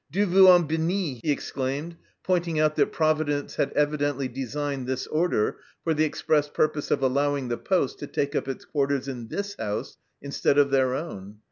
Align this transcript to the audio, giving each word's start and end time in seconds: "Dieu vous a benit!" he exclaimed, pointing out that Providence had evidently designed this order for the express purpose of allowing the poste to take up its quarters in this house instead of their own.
"Dieu 0.11 0.25
vous 0.25 0.47
a 0.47 0.59
benit!" 0.59 1.19
he 1.23 1.31
exclaimed, 1.31 1.95
pointing 2.23 2.59
out 2.59 2.75
that 2.75 2.91
Providence 2.91 3.57
had 3.57 3.71
evidently 3.73 4.27
designed 4.27 4.87
this 4.87 5.05
order 5.05 5.59
for 5.83 5.93
the 5.93 6.05
express 6.05 6.49
purpose 6.49 6.89
of 6.89 7.03
allowing 7.03 7.49
the 7.49 7.57
poste 7.59 7.99
to 7.99 8.07
take 8.07 8.35
up 8.35 8.47
its 8.47 8.65
quarters 8.65 9.07
in 9.07 9.27
this 9.27 9.55
house 9.59 9.97
instead 10.19 10.57
of 10.57 10.71
their 10.71 10.95
own. 10.95 11.37